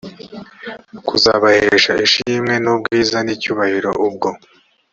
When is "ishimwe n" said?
2.05-2.65